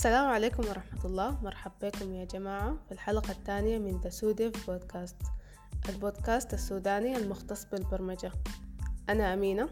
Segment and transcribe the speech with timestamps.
[0.00, 1.42] السلام عليكم ورحمة الله.
[1.42, 5.16] مرحبا بكم يا جماعة في الحلقة الثانية من The SuDev Podcast
[5.88, 8.32] البودكاست السوداني المختص بالبرمجة.
[9.08, 9.68] أنا أمينة.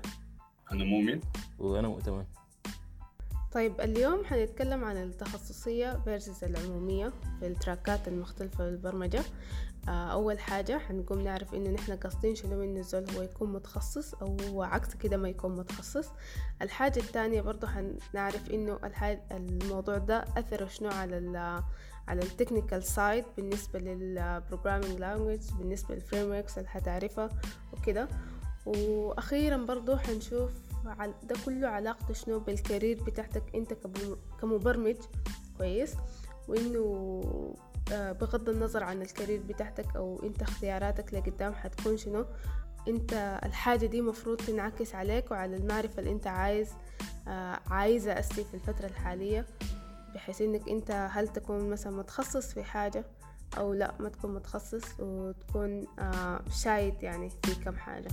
[0.72, 1.20] أنا مؤمن.
[1.58, 2.24] وأنا مؤتمن.
[3.52, 9.22] طيب اليوم حنتكلم عن التخصصية versus العمومية في التراكات المختلفة بالبرمجة.
[9.88, 14.94] أول حاجة حنقوم نعرف إنه نحن قاصدين شنو من الزول هو يكون متخصص أو عكس
[14.94, 16.08] كده ما يكون متخصص.
[16.62, 18.78] الحاجة الثانية برضو حنعرف إنه
[19.30, 21.62] الموضوع ده أثره شنو على ال
[22.08, 27.28] على ال technical side بالنسبة لل programming language بالنسبة لل frameworks اللي حتعرفها
[27.72, 28.08] وكده.
[28.66, 30.50] وأخيرا برضو حنشوف
[31.22, 33.74] ده كله علاقته شنو بال career بتاعتك أنت
[34.40, 34.96] كمبرمج.
[35.58, 35.94] كويس.
[36.48, 36.78] وإنه
[37.24, 42.26] آه، بغض النظر عن ال career بتاعتك أو أنت اختياراتك لقدام حتكون شنو
[42.88, 46.70] أنت الحاجة دي مفروض تنعكس عليك وعلى المعرفة اللي أنت عايز
[47.28, 49.46] آه، عايزة أسي في الفترة الحالية
[50.14, 53.04] بحيث إنك أنت هل تكون مثلا متخصص في حاجة
[53.58, 58.08] أو لأ ما تكون متخصص وتكون آه، شايد يعني في كم حاجة.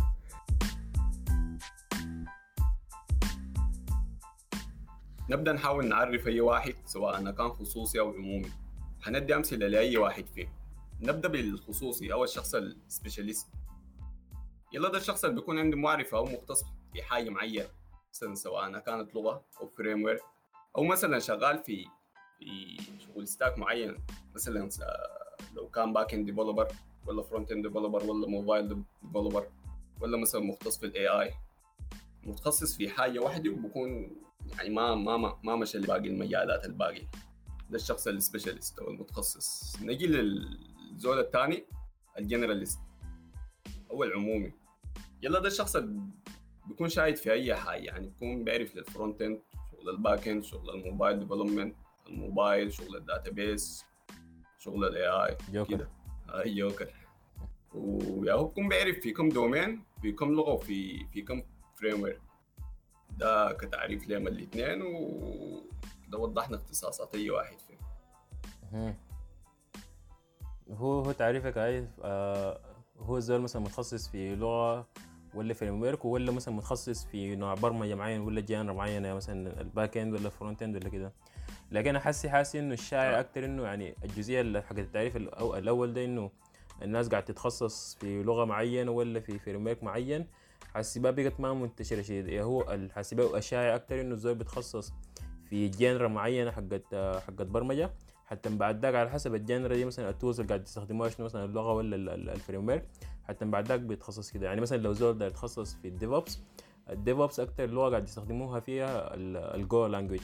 [5.30, 8.65] نبدأ نحاول نعرف أي واحد سواء كان خصوصي أو عمومي.
[9.06, 10.54] هندي أمثلة لأي واحد فيهم.
[11.02, 12.14] نبدأ بالخصوصي.
[12.14, 13.48] أو الشخص ال specialist.
[14.74, 17.70] يلا ده الشخص اللي بيكون عنده معرفة أو مختص في حاجة معينة.
[18.10, 20.18] مثلا سواء كانت لغة أو frame
[20.78, 21.86] أو مثلا شغال في
[22.40, 23.98] في شغل stack معين.
[24.36, 24.70] مثلا
[25.56, 26.68] لو كان back-end developer
[27.08, 29.48] ولا front-end developer ولا mobile developer
[30.02, 31.34] ولا مثلا مختص في ال AI
[32.24, 34.16] متخصص في حاجة واحدة وبكون
[34.58, 37.10] يعني ما ما ما مشى لباقي المجالات الباقية.
[37.70, 39.76] ده الشخص ال specialist أو المتخصص.
[39.82, 41.66] نجي للزول الثاني
[42.20, 42.80] ال generalist
[43.92, 44.54] أو العمومي.
[45.22, 45.78] يلا ده الشخص
[46.68, 50.77] بيكون شاهد في أي حاجة يعني بيكون بيعرف لل front-end شغل ال back-end شغل ال
[50.77, 51.76] mobile development
[52.08, 53.86] الموبايل شغل ال database
[54.60, 55.88] شغل ال AI جوكر
[56.30, 56.94] اي جوكر
[57.74, 61.44] ويا هو بيكون بيعرف في كم domain في كم لغة وفي في كم
[61.76, 62.22] framework
[63.18, 64.82] ده كتعريف لهم الاثنين
[66.16, 68.96] وده وضحنا اختصاصات أي واحد فيهم.
[70.72, 72.60] هو هو تعريفك عايز آه
[73.00, 74.88] هو الزول مثلا متخصص في لغة
[75.34, 80.14] ولا framework ولا مثلا متخصص في نوع برمجة معين ولا genre معينه مثلا ال back-end
[80.14, 81.14] ولا ال front-end ولا كده.
[81.72, 86.32] لكن أنا حاسس حاسس إنه الشائع أكتر إنه يعني الجزئية حقت التعريف الأول ده إنه
[86.82, 90.28] الناس قاعد تتخصص في لغة معينة ولا في framework معين.
[90.74, 94.94] حاسيها بقت ما منتشرة شديد يعني هو الحاسبات الشائع أكتر إنه الزول بيتخصص
[95.50, 97.92] في genre معينه حقت حقت برمجة.
[98.26, 101.26] حتى بعد ذاك على حسب ال genre دي مثلا ال tools اللي قاعد تستخدموها شنو
[101.26, 102.88] مثلا اللغة ولا ال framework
[103.24, 104.48] حتى بعد ذاك بيتخصص كده.
[104.48, 106.40] يعني مثلا لو زول ده يتخصص في ال DevOps
[106.90, 109.16] ال DevOps أكتر لغة قاعد يستخدموها فيها
[109.56, 110.22] ال Go language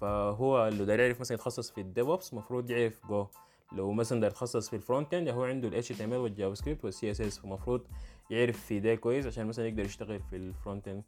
[0.00, 3.26] فهو لو داير يعرف مثلا يتخصص في ال DevOps المفروض يعرف جو
[3.72, 7.38] لو مثلا داير يتخصص في ال front-end هو عنده ال HTML وال JavaScript وال CSS
[7.38, 7.86] فالمفروض
[8.30, 11.02] يعرف في ده كويس عشان مثلا يقدر يشتغل في ال front end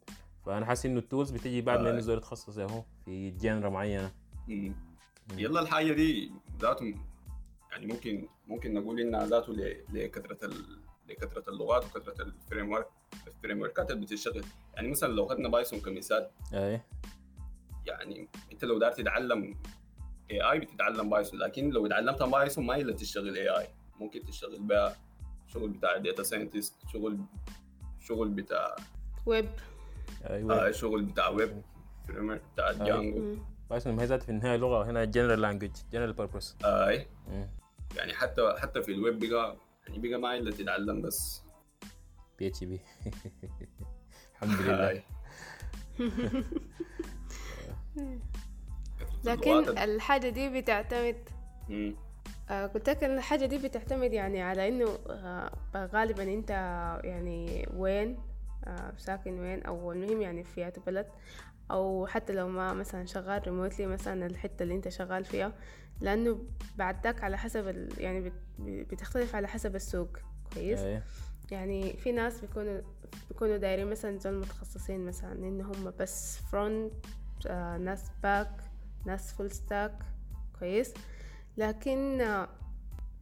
[0.45, 1.97] فأنا حاسس إنه ال tools بتيجي بعد ما آه.
[1.97, 4.11] الزول يتخصص أهو في genre معينة.
[5.37, 6.31] يلا الحاجة دي
[6.61, 6.95] ذاته
[7.71, 9.53] يعني ممكن ممكن نقول إنها ذاته
[9.93, 10.49] لكثرة
[11.09, 12.87] لكثرة اللغات وكثرة ال framework ال
[13.27, 14.43] framework ات اللي بتشتغل.
[14.73, 16.29] يعني مثلا لو اخذنا Python كمثال.
[16.53, 16.81] أي.
[17.85, 19.57] يعني أنت لو داير تتعلم
[20.31, 23.67] AI بتتعلم Python لكن لو اتعلمت Python ما إلا تشتغل AI
[23.99, 24.95] ممكن تشتغل بها
[25.47, 27.19] شغل بتاع data scientist شغل
[27.99, 28.75] شغل بتاع
[29.25, 29.49] ويب.
[30.29, 30.67] أيوه.
[30.67, 31.61] آه شغل بتاع ويب
[32.53, 33.37] بتاع Django
[33.69, 37.07] Python ما هي ذات في النهاية لغة هنا general language general purpose اي
[37.97, 41.43] يعني حتى حتى في الويب بقى يعني بقى ما إلا تتعلم بس.
[42.39, 42.81] PHP
[44.31, 45.03] الحمد لله
[49.23, 51.29] لكن الحاجة دي بتعتمد
[52.49, 56.49] آه قلت لك الحاجة دي بتعتمد يعني على إنه آه غالبا أنت
[57.03, 58.30] يعني وين آه
[58.97, 61.07] ساكن وين أو المهم يعني في أي بلد
[61.71, 65.53] أو حتى لو ما مثلا شغال ريموتلي مثلا الحتة اللي أنت شغال فيها.
[66.01, 66.39] لأنه
[66.77, 67.89] بعد ذاك على حسب ال...
[67.97, 70.17] يعني بتختلف على حسب السوق.
[70.53, 71.03] كويس؟ أيه.
[71.51, 72.81] يعني في ناس بيكونوا
[73.29, 76.93] بيكونوا دايرين مثلا زول متخصصين مثلا إن هم بس فرونت
[77.47, 78.51] آه ناس back
[79.05, 80.03] ناس full stack
[80.59, 80.93] كويس؟
[81.57, 82.21] لكن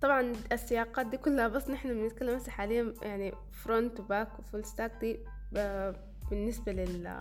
[0.02, 4.66] طبعا التراكات دي كلها بس نحن بنتكلم هسه حاليا يعني front و back و full
[4.66, 5.20] stack دي
[6.32, 7.14] بالنسبة لل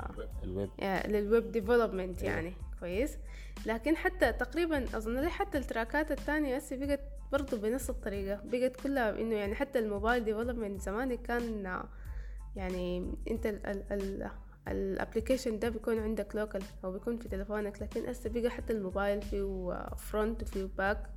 [0.42, 0.70] ال web.
[1.06, 3.18] لل web development يعني كويس.
[3.66, 7.00] لكن حتى تقريبا أظن لي حتى ال track ات التانية هسه بقت
[7.32, 11.78] برضو بنفس الطريقة بقت كلها إنه يعني حتى ال mobile development زمان كان
[12.56, 14.30] يعني أنت ال ال
[14.68, 19.22] ال application ده بيكون عندك local أو بيكون في تلفونك لكن هسه بقى حتى الموبايل
[19.22, 21.10] فيه front وفيه back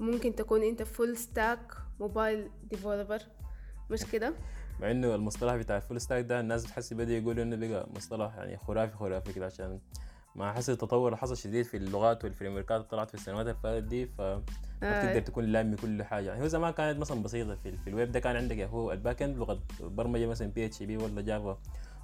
[0.00, 3.18] ممكن تكون انت full stack mobile developer
[3.90, 4.32] مش كده؟
[4.80, 8.34] مع انه المصطلح بتاع ال full stack ده الناس بتحس بدا يقولوا انه بقى مصطلح
[8.36, 9.80] يعني خرافي خرافي كده عشان
[10.36, 13.58] مع هسه التطور اللي حصل شديد في اللغات وال framework ات طلعت في السنوات اللي
[13.62, 14.20] فاتت دي ف
[14.80, 16.28] تقدر تكون لامي كل حاجة.
[16.30, 19.22] يعني هو زمان كانت مثلا بسيطة في, في الويب ده كان عندك هو ال back
[19.22, 21.58] end لغة برمجة مثلا PHP ولا Java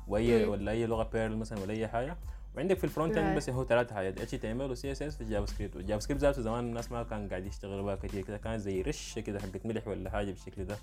[0.08, 2.16] وأي ولا أي لغة Perl مثلا ولا أي حاجة.
[2.56, 4.20] وعندك في ال front end بس هو ثلاث حاجات.
[4.20, 7.02] اتش تي ام ال وسي اس اس وجافا سكريبت والجافا سكريبت ذاته زمان الناس ما
[7.02, 8.36] كان قاعد يشتغلوا بها كثير كده.
[8.36, 10.76] كان زي رش كده حقت ملح ولا حاجة بالشكل ده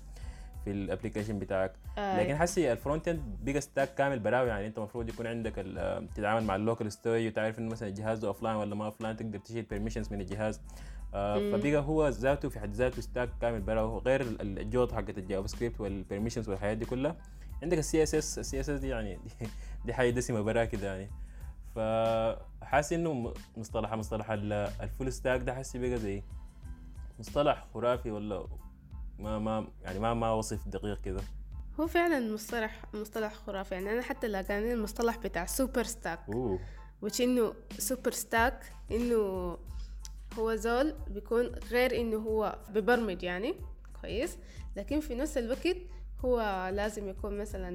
[0.64, 1.72] في ال application بتاعك.
[1.98, 2.20] آه.
[2.22, 4.48] لكن حسي ال front end بقى stack كامل براوي.
[4.48, 5.52] يعني انت المفروض يكون عندك
[6.14, 9.62] تتعامل مع ال local storage وتعرف إنه مثلا الجهاز offline ولا ما offline تقدر تشيل
[9.62, 10.60] permissions من الجهاز.
[11.14, 14.00] آه فبقى هو ذاته في حد ذاته stack كامل براوي.
[14.00, 17.16] غير ال- الجوده حقت ال JavaScript وال permissions والحاجات دي كلها.
[17.62, 19.46] عندك السي اس اس السي اس اس دي يعني دي,
[19.86, 21.10] دي حاجة دسمة برا كده يعني.
[21.74, 26.22] فحاسس إنه مصطلح مصطلح ال- ال full stack ده حاسس بقى زي
[27.18, 28.46] مصطلح خرافي ولا
[29.18, 31.20] ما ما يعني ما ما وصف دقيق كده؟
[31.80, 33.74] هو فعلا مصطلح مصطلح خرافي.
[33.74, 36.20] يعني أنا حتى لقاني المصطلح بتاع super stack
[37.02, 39.56] وش إنه super stack إنه
[40.38, 43.54] هو زول بيكون غير إنه هو ببرمج يعني
[44.00, 44.38] كويس.
[44.76, 45.76] لكن في نفس الوقت
[46.24, 47.70] هو لازم يكون مثلا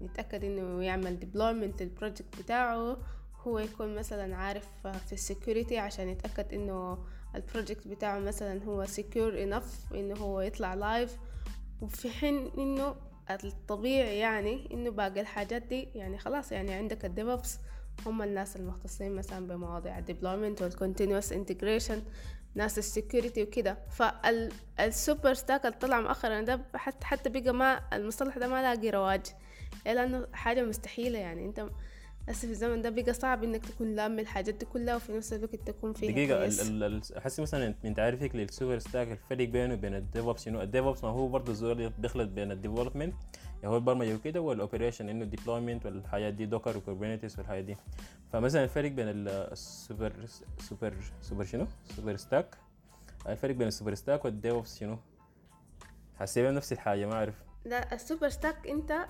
[0.00, 2.96] يتأكد إنه يعمل deployment لل project بتاعه
[3.46, 4.68] هو يكون مثلا عارف
[5.06, 6.98] في ال security عشان يتأكد إنه
[7.34, 11.16] ال project بتاعه مثلا هو secure enough إنه هو يطلع live
[11.80, 12.94] وفي حين إنه
[13.44, 17.58] الطبيعي يعني إنه باقي الحاجات دي يعني خلاص يعني عندك ال DevOps
[18.06, 22.02] هم الناس المختصين مثلا بمواضيع ال deployment وال continuous integration
[22.54, 23.78] ناس ال security وكده.
[23.90, 28.90] فال super stack اللي طلع مؤخرا ده حتى حتى بقى ما المصطلح ده ما لاقي
[28.90, 29.26] رواج
[29.86, 31.44] لأنه حاجة مستحيلة يعني.
[31.44, 31.66] أنت
[32.28, 35.54] هسه في الزمن ده بقى صعب إنك تكون لام الحاجات دي كلها وفي نفس الوقت
[35.54, 36.60] تكون فيها دقيقة كويس.
[36.68, 40.01] ال- ال- ال- احس مثلا إنت عارف هيك لل super stack الفرق بينه وبين ال
[40.01, 43.14] DevOps شنو ال DevOps ما هو برضه الزول اللي بيخلط بين ال development
[43.64, 47.76] هو البرمجة وكده وال operation إنه ال deployment والحاجات دي Docker و Kubernetes والحاجات دي
[48.32, 50.12] فمثلا الفرق بين ال- ال super
[50.58, 51.66] super super شنو؟
[51.96, 52.54] super stack
[53.28, 54.98] الفرق بين ال super stack وال DevOps شنو؟
[56.18, 57.34] حاسي بها نفس الحاجة ما أعرف
[57.64, 59.06] لا ال super stack أنت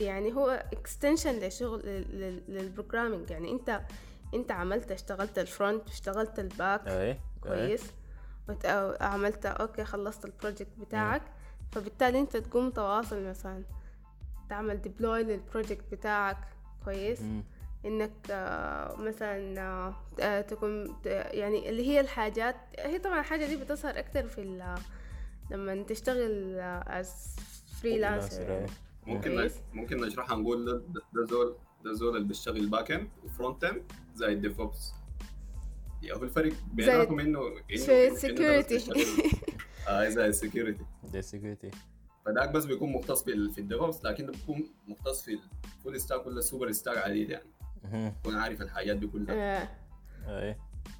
[0.00, 3.80] يعني هو extension لشغل لل- لل- لل programming يعني انت
[4.34, 6.88] انت عملت اشتغلت ال front اشتغلت ال back.
[7.42, 7.82] كويس.
[9.00, 11.22] عملت okay خلصت ال project بتاعك.
[11.72, 13.62] فبالتالي انت تقوم تواصل مثلا.
[14.48, 16.38] تعمل deploy لل project بتاعك.
[16.84, 17.20] كويس.
[17.20, 17.42] مم.
[17.84, 23.98] إنك آه، مثلا آه، آه، تكون يعني اللي هي الحاجات هي طبعا الحاجة دي بتظهر
[23.98, 24.42] أكتر في
[25.50, 27.36] لما تشتغل as
[27.82, 28.66] freelancer يعني.
[29.06, 29.50] ممكن.
[29.72, 30.64] ممكن نشرحها نقول
[31.14, 33.82] ده, زول ده زول اللي بيشتغل back end و front end
[34.14, 34.92] زي ال DevOps
[36.02, 37.60] يعني هو الفرق بيناتهم انه إنه.
[37.68, 38.16] بيشتغل-
[39.88, 41.70] آه زي السكيورتي ده سكيورتي
[42.26, 45.38] فداك بس بيكون مختص في في الديفوبس لكن ده بيكون مختص في
[45.78, 47.48] الفول ستاك ولا السوبر ستاك عديد يعني.
[48.24, 49.62] بيكون عارف الحاجات دي كلها.
[49.62, 49.68] آه،
[50.26, 50.56] اي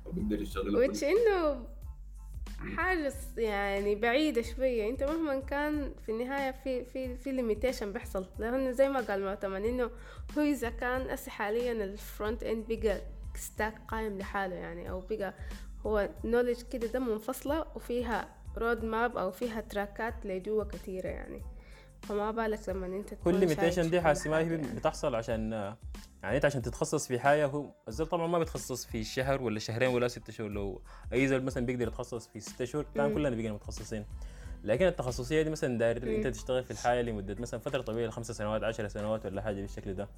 [0.06, 1.10] وبيقدر يشتغلها which كلها.
[1.12, 1.66] إنه
[2.76, 4.90] حاجة يعني بعيدة شوية.
[4.90, 8.26] انت مهما كان في النهاية في في في ليميتيشن بيحصل.
[8.38, 9.90] لأنه زي ما قال معتمد إنه
[10.38, 13.00] هو إذا كان هسه حاليا الفرونت اند بقى
[13.34, 15.34] ستاك قايم لحاله يعني أو بقى
[15.86, 18.28] هو knowledge كده ده منفصلة وفيها
[18.58, 21.42] roadmap أو فيها track ات لجوا كتيرة يعني.
[22.02, 24.56] فما بالك لما انت تكون كل limitation دي حاجة هي.
[24.56, 25.52] بتحصل عشان
[26.22, 29.88] يعني انت عشان تتخصص في حاجة هو الزول طبعا ما بيتخصص في شهر ولا شهرين
[29.94, 33.14] ولا ست شهور لو أي زول مثلا بيقدر يتخصص في ست شهور كان.
[33.14, 34.04] كلنا بقينا متخصصين
[34.64, 36.16] لكن التخصصية دي مثلا داير.
[36.16, 39.94] انت تشتغل في الحاجة لمده مثلا فترة طويلة خمسة سنوات عشر سنوات ولا حاجة بالشكل
[39.94, 40.08] ده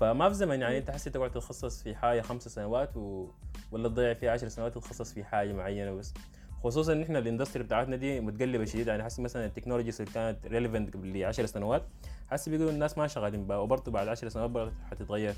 [0.00, 3.30] فما في زمن يعني انت حسي تقعد تتخصص في حاجة خمس سنوات و...
[3.72, 6.14] ولا تضيع فيها عشر سنوات تتخصص في حاجة معينة بس
[6.64, 8.86] خصوصا إن إحنا ال industry بتاعتنا دي متقلبة شديد.
[8.86, 11.82] يعني حاسس مثلا ال technologies اللي كانت relevant قبل 10 سنوات
[12.30, 15.34] حاسس بيقولوا الناس ما شغالين بها وبرضه بعد 10 سنوات برضه حتتغير.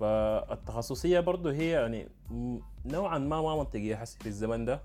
[0.00, 2.08] فالتخصصية برضه هي يعني
[2.84, 4.80] نوعا ما ما منطقية حاسس في الزمن ده.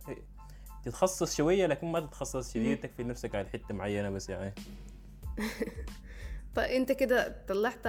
[0.83, 4.53] تتخصص شوية لكن ما تتخصص شديد تقفل نفسك على حتة معينة بس يعني.
[6.55, 7.85] طيب أنت كده طلعت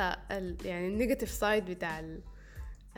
[0.64, 2.20] يعني ال negative side بتاع ال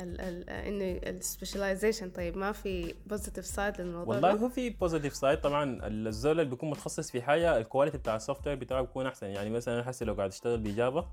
[0.01, 5.15] ال ال إنه ال specialization طيب ما في positive side للموضوع والله؟ هو في positive
[5.17, 9.07] side طبعا الزول اللي بيكون متخصص في حاجة ال quality بتاع ال software بتاعه بيكون
[9.07, 9.27] أحسن.
[9.27, 11.09] يعني مثلا أنا حاسس لو قاعد أشتغل ب Java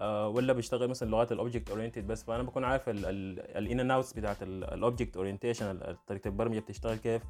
[0.00, 3.90] آه ولا بشتغل مثلا لغات ال object oriented بس فأنا بكون عارف ال ins and
[3.90, 7.22] outs بتاعت ال object orientation طريقة البرمجة بتشتغل كيف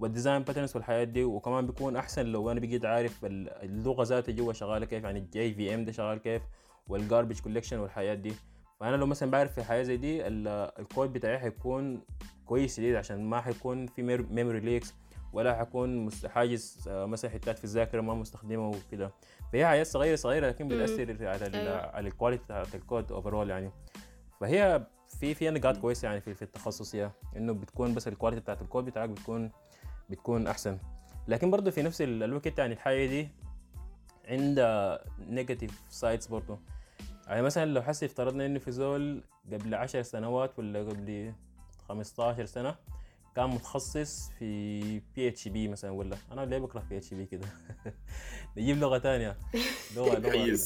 [0.00, 1.24] وال design patterns والحاجات دي.
[1.24, 5.54] وكمان بيكون أحسن لو أنا بقيت عارف ال- اللغة ذاتها جوا شغالة كيف يعني ال
[5.54, 6.42] JVM ده شغال كيف
[6.88, 8.32] وال garbage collection والحاجات دي.
[8.80, 12.02] فانا لو مثلا بعرف في حاجة زي دي ال- الكود بتاعي حيكون
[12.46, 14.94] كويس شديد عشان ما حيكون في memory leaks
[15.32, 19.10] ولا حيكون مست- حاجز آه، مثلا حتات في الذاكرة ما مستخدمة وكده.
[19.52, 21.76] فهي حاجات صغيرة صغيرة لكن بتأثر على ال أيوة.
[21.86, 23.70] على ال quality بتاعت ال code overall يعني.
[24.40, 24.86] فهي
[25.20, 28.84] في في نقاط كويسه يعني في, في التخصصيه إنه بتكون بس ال quality بتاعت الكود
[28.84, 29.50] بتاعك بتكون
[30.10, 30.78] بتكون أحسن.
[31.28, 33.28] لكن برضه في نفس ال- الوقت يعني الحاجة دي
[34.28, 36.58] عندها negative sides برضه.
[37.26, 41.32] يعني مثلا لو حسي افترضنا إنه في زول قبل عشر سنوات ولا قبل
[41.88, 42.76] 15 سنة
[43.36, 44.82] كان متخصص في
[45.16, 47.46] PHP مثلا ولا أنا ليه بكره PHP كده؟
[48.56, 49.36] نجيب لغة ثانية
[49.96, 50.58] لغة لغة.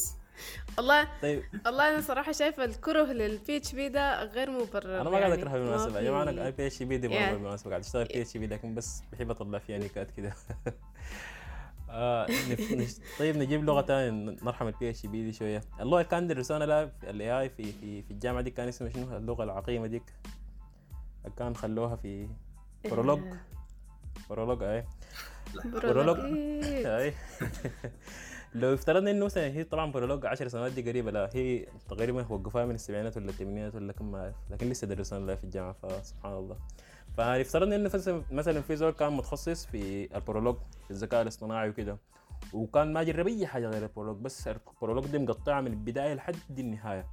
[0.79, 1.43] والله طيب.
[1.67, 5.01] والله أنا صراحة شايفة الكره لل PHP ده غير مبرر.
[5.01, 5.99] أنا ما قاعد يعني اكرهها بالمناسبة.
[5.99, 7.71] يا جماعة في- أنا PHP دي يعني- بالمناسبة.
[7.71, 10.33] قاعد أشتغل PHP لكن بس بحب أطلع فيها نكات كده.
[11.91, 12.27] آه
[13.19, 14.11] طيب نجيب لغة ثانية
[14.43, 15.61] نرحم ال PHP دي شوية.
[15.81, 18.91] اللغة اللي كان درسونا لا في ال AI في في في الجامعة دي كان اسمها
[18.91, 20.03] شنو؟ اللغة العقيمة ديك.
[21.37, 22.29] كان خلوها في
[22.91, 23.21] Prolog
[24.31, 24.85] Prolog اي
[25.65, 26.17] Prolog
[26.87, 27.15] اي
[28.55, 32.65] لو افترضنا إنه مثلا هي طبعا Prolog 10 سنوات دي قريبة لا هي تقريبا وقفوها
[32.67, 36.33] من السبعينات ولا الثمانينات ولا كم ما اعرف لكن لسه درسونا لها في الجامعة فسبحان
[36.33, 36.57] الله.
[37.17, 41.99] فافترضنا انه مثلا مثلا في زول كان متخصص في ال Prolog في الذكاء الاصطناعي وكده
[42.53, 46.15] وكان ما جرب اي حاجة غير ال Prolog بس ال Prolog دي مقطعة من البداية
[46.15, 47.07] لحد النهاية.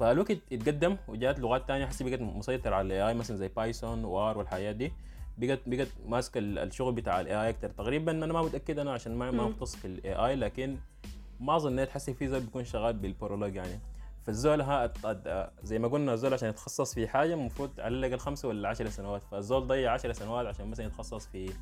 [0.00, 4.21] فالوقت اتقدم وجات لغات تانية حسي بقت مسيطرة على ال AI مثلا زي Python و
[4.21, 4.92] R والحاجات دي.
[5.38, 9.14] بقت بقت ماسكه ال- الشغل بتاع ال AI أكثر تقريبا أنا ما متأكد أنا عشان
[9.16, 9.30] ما.
[9.30, 10.76] مختص في ال AI لكن
[11.40, 13.80] ما اظن حسي في زول بيكون شغال بال Prolog يعني.
[14.26, 14.92] فالزول ها
[15.62, 19.22] زي ما قلنا الزول عشان يتخصص في حاجة المفروض على الاقل خمسه ولا عشر سنوات
[19.30, 21.52] فالزول ضيع عشر سنوات عشان مثلا يتخصص في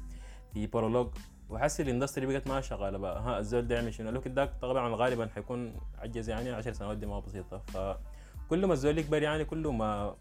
[0.54, 1.08] في Prolog
[1.50, 3.20] وحسي ال industry بقت ما شغالة بقى.
[3.20, 7.06] ها الزول ده يعمل شنو؟ الوقت ده طبعا غالبا حيكون عجز يعني 10 سنوات دي
[7.06, 7.58] ما بسيطة.
[7.58, 10.16] فكل ما الزول يكبر يعني كل ما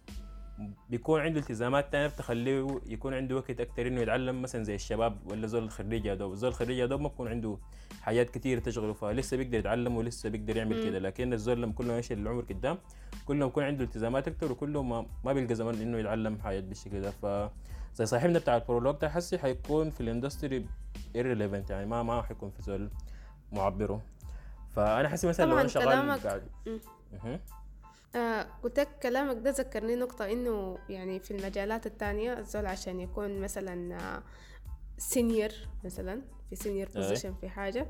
[0.90, 5.48] بيكون عنده التزامات تانية بتخليه يكون عنده وقت أكتر إنه يتعلم مثلا زي الشباب ولا
[5.48, 7.58] زول الخريج يا دوب الزول الخريج يا دوب ما بيكون عنده
[8.02, 10.84] حاجات كتير تشغله فلسه بيقدر يتعلم ولسه بيقدر يعمل.
[10.86, 12.78] كده لكن الزول لما كل ما يمشي العمر قدام
[13.26, 17.02] كل ما يكون عنده التزامات أكتر وكل ما ما بيلقى زمان إنه يتعلم حاجات بالشكل
[17.02, 17.50] ده ف
[17.96, 20.66] زي صاحبنا بتاع ال Prolog ده حسي حيكون في ال industry
[21.18, 22.90] irrelevant يعني ما ما حيكون في زول
[23.52, 24.02] معبره
[24.76, 25.88] فأنا حسي مثلا لو أنا شغال.
[27.24, 27.40] مهم.
[28.16, 33.40] آه قلت لك كلامك ده ذكرني نقطة إنه يعني في المجالات التانية الزول عشان يكون
[33.40, 34.22] مثلا
[34.98, 35.50] senior
[35.84, 36.94] مثلا في senior أي.
[36.94, 37.90] position في حاجة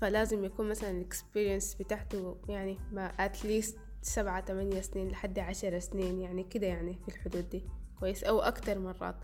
[0.00, 5.78] فلازم يكون مثلا ال experience بتاعته يعني ما at least سبعة تمانية سنين لحد عشر
[5.78, 7.64] سنين يعني كده يعني في الحدود دي.
[8.00, 9.16] كويس؟ أو أكتر مرات.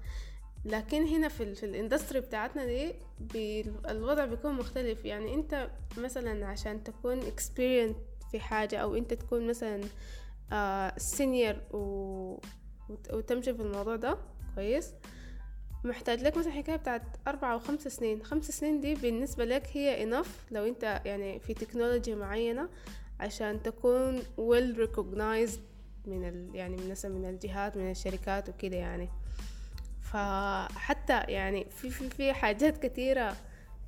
[0.64, 5.05] لكن هنا في ال في ال industry بتاعتنا دي بي الوضع بيكون مختلف.
[5.05, 9.81] يعني أنت مثلا عشان تكون experienced في حاجة أو أنت تكون مثلا
[10.97, 11.78] senior و...
[12.88, 14.19] وت- وتمشي في الموضوع ده
[14.55, 14.95] كويس.
[15.85, 18.23] محتاج لك مثلا حكاية بتاعت أربعة أو خمس سنين.
[18.25, 22.69] خمس سنين دي بالنسبة لك هي enough لو أنت يعني في تكنولوجيا معينة
[23.21, 25.59] عشان تكون well recognized
[26.07, 29.09] من ال يعني من مثلا من الجهات من الشركات وكده يعني.
[30.02, 33.37] فحتى يعني في في في حاجات كثيرة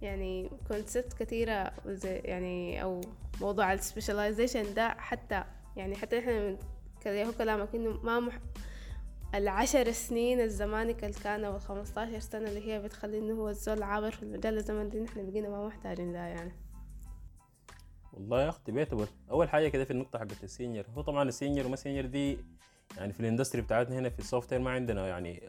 [0.02, 3.00] يعني concept كثيرة زي يعني أو
[3.40, 5.44] موضوع ال specialization ده حتى
[5.76, 6.58] يعني حتى إحنا من-
[7.00, 8.38] كده هو كلامك إنه ما مح...
[9.34, 14.10] العشر سنين الزمانك اللي كان أو الخمستاشر سنة اللي هي بتخلي إنه هو الزول عابر
[14.10, 16.52] في المجال الزمن دي نحن بقينا ما محتاجين ده يعني.
[18.12, 20.84] والله يا اخ debatable أول حاجة كده في النقطة حقت ال senior.
[20.96, 22.38] هو طبعا ال senior وما senior دي
[22.96, 25.42] يعني في ال industry بتاعتنا هنا في ال software ما عندنا يعني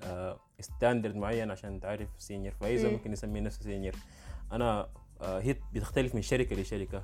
[0.59, 2.91] standard معين عشان تعرف senior ف اي.
[2.91, 3.95] ممكن يسمي نفسه senior.
[4.51, 4.89] أنا
[5.21, 7.03] آه، هي بتختلف من شركة لشركة.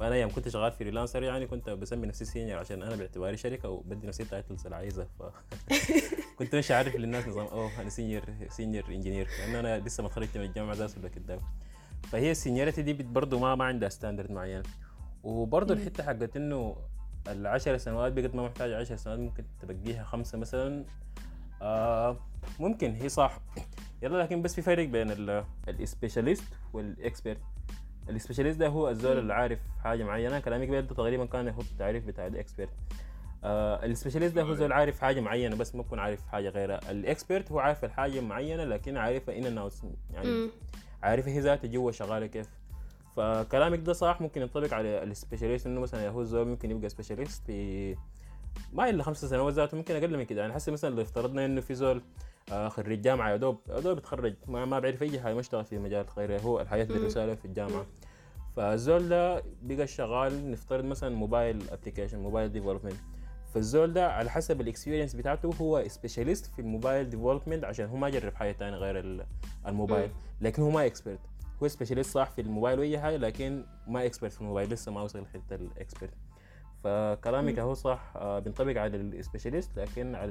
[0.00, 4.06] فأنا يوم كنت شغال freelancer يعني كنت بسمي نفسي senior عشان أنا باعتباري شركة وبدي
[4.06, 5.22] نفسي ال titles اللي عايزها ف
[6.38, 10.38] كنت مش عارف للناس نظام أوه أنا senior senior engineer لأنه أنا لسه ما تخرجت
[10.38, 11.40] من الجامعة ذات ولا كده
[12.02, 14.62] فهي ال seniority دي برضه ما ما عندها standard معين.
[15.22, 15.74] وبرضه.
[15.74, 16.76] الحتة حقت إنه
[17.28, 20.84] العشر سنوات بقت ما محتاجة عشر سنوات ممكن تبقيها خمسة مثلا.
[21.62, 22.16] آه
[22.60, 23.40] ممكن هي صح.
[24.02, 25.10] يلا لكن بس في فرق بين
[25.68, 27.40] ال specialist وال expert
[28.10, 29.18] ال specialist ده هو الزول.
[29.18, 30.40] اللي عارف حاجة معينة.
[30.40, 32.70] كلامي قبل ده تقريبا كان يحط التعريف بتاع ال expert
[33.44, 36.90] آه ال specialist ده هو زول عارف حاجة معينة بس ما بكون عارف حاجة غيرها.
[36.90, 39.72] ال expert هو عارف الحاجة معينة لكن عارفها in out
[40.12, 40.50] يعني مم.
[41.02, 42.48] عارف هي ذاتها جوا شغالة كيف.
[43.16, 47.46] فكلامك ده صح ممكن ينطبق على ال specialist إنه مثلا هو الزول ممكن يبقى specialist
[47.46, 47.96] في
[48.72, 50.40] ما إلا خمس سنوات ذاته ممكن أقل من كده.
[50.40, 52.02] يعني حسي مثلا لو افترضنا إنه في زول
[52.50, 55.78] خريج جامعة يا دوب يا دوب بيتخرج ما, ما بيعرف أي حاجة ما اشتغل في
[55.78, 56.82] مجال غير هو الحياة.
[56.82, 57.86] الدراسيه في الجامعة.
[58.56, 62.96] فالزول ده بقى شغال نفترض مثلا mobile application mobile development
[63.54, 67.96] فالزول ده على حسب ال experience بتاعته هو specialist في ال mobile development عشان هو
[67.96, 69.26] ما جرب حاجة تانية غير ال-
[69.66, 70.10] الموبايل.
[70.40, 71.20] لكن هو ما expert
[71.62, 74.70] هو specialist صح في الموبايل وأي حاجة لكن ما expert في الموبايل.
[74.72, 76.14] لسه ما وصل لحتة ال expert
[76.84, 80.30] فكلامك هو صح آه، بينطبق على ال specialist لكن على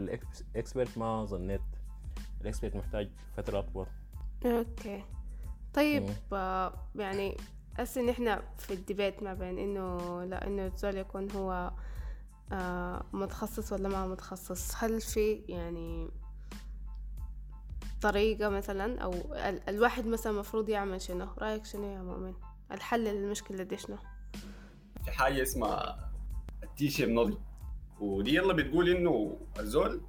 [0.55, 1.61] ال expert ما ظنيت.
[2.45, 3.87] ال expert محتاج فترة أطول.
[4.45, 5.03] okay.
[5.73, 6.13] طيب مم.
[6.33, 7.37] آه، يعني
[7.77, 11.71] هسه إن إحنا في ال debate ما بين إنه لا إنه الزول يكون هو
[12.51, 14.75] آه، متخصص ولا ما متخصص.
[14.83, 16.09] هل في يعني
[18.01, 22.33] طريقة مثلا أو ال- الواحد مثلا المفروض يعمل شنو؟ رأيك شنو يا مؤمن؟
[22.71, 23.97] الحل للمشكلة دي شنو؟
[25.05, 26.09] في حاجة اسمها
[26.63, 27.37] ال T-shape knowledge
[27.99, 30.01] ودي يلا بتقول إنه الزول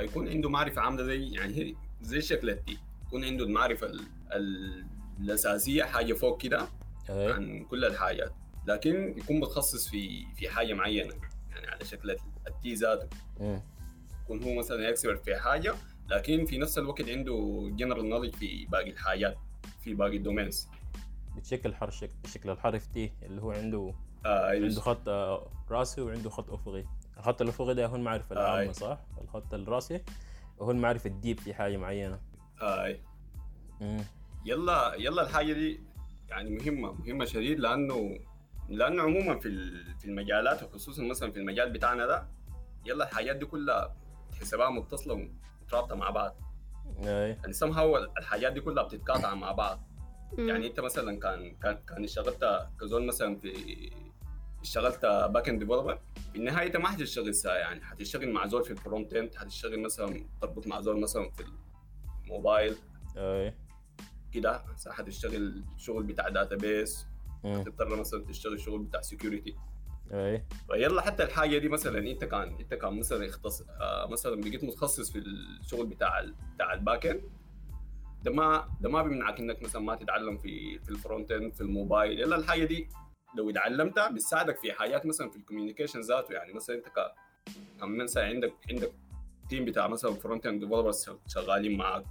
[0.00, 2.78] يكون عنده معرفة عاملة زي يعني هي زي شكل ال T.
[3.06, 4.00] يكون عنده المعرفة ال-
[4.32, 4.86] ال-
[5.20, 6.68] الأساسية حاجة فوق كده.
[7.08, 8.32] عن كل الحاجات.
[8.66, 11.14] لكن يكون متخصص في في حاجة معينة
[11.50, 12.10] يعني على شكل
[12.48, 13.08] ال T ذاته.
[13.40, 13.62] مم.
[14.24, 15.74] يكون هو مثلا expert في حاجة
[16.10, 19.36] لكن في نفس الوقت عنده general knowledge في باقي الحاجات
[19.84, 20.68] في باقي ال domains
[21.36, 22.10] بتشكل حرف شك...
[22.26, 23.94] شكل الحرف تي اللي هو عنده
[24.26, 26.84] آه عنده خط آه، راسي وعنده خط أفقي.
[27.16, 28.72] الخط الافقي ده هو المعرفه العامه.
[28.72, 30.02] صح؟ الخط الراسي.
[30.62, 32.20] هو المعرفه الديب في حاجة معينة.
[32.62, 32.96] آه
[33.80, 34.04] مم.
[34.44, 35.80] يلا يلا الحاجة دي
[36.28, 38.18] يعني مهمة مهمة شديد لأنه
[38.68, 42.26] لأنه عموما في ال- في المجالات وخصوصا مثلا في المجال بتاعنا ده
[42.86, 43.96] يلا الحاجات دي كلها
[44.32, 46.36] تحسبها متصلة ومترابطة مع بعض.
[47.04, 47.28] آي.
[47.30, 49.80] يعني somehow الحاجات دي كلها بتتقاطع مع بعض.
[50.38, 53.48] يعني أنت مثلا كان كان كان اشتغلت كزول مثلا في
[54.66, 55.98] اشتغلت backend developer
[56.36, 60.66] النهاية انت ما حتشتغل ساعة يعني حتشتغل مع زول في ال frontend حتشتغل مثلا تربط
[60.66, 61.44] مع زول مثلا في
[62.24, 62.76] الموبايل
[63.16, 63.54] أي.
[64.32, 67.06] كده حتشتغل شغل بتاع database
[67.44, 67.62] مم.
[67.62, 69.56] تضطر مثلا تشتغل شغل بتاع security
[70.12, 70.44] أي.
[70.66, 73.62] فيلا حتى الحاجة دي مثلا انت كان انت كان مثلا اختص...
[73.62, 76.34] آه مثلا بقيت متخصص في الشغل بتاع ال...
[76.54, 77.22] بتاع ال backend
[78.22, 82.20] ده ما ده ما بيمنعك انك مثلا ما تتعلم في في ال frontend في الموبايل
[82.20, 82.88] يلا الحاجة دي
[83.36, 86.32] لو اتعلمتها بتساعدك في حاجات مثلا في ال communication ذاته.
[86.32, 87.12] يعني مثلا انت ك
[87.82, 88.92] مثلا عندك عندك
[89.48, 92.04] team بتاع مثلا frontend developers شغالين معاك.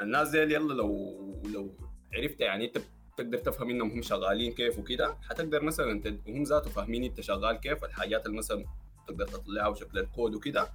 [0.00, 1.74] الناس دي يلا لو لو
[2.14, 2.78] عرفت يعني انت
[3.16, 7.56] تقدر تفهم انهم هم شغالين كيف وكده حتقدر مثلا انت هم ذاته فاهمين انت شغال
[7.56, 8.64] كيف الحاجات اللي مثلا
[9.06, 10.68] تقدر تطلعها وشكل الكود وكده.